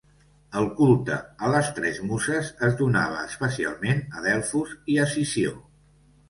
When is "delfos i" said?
4.29-4.99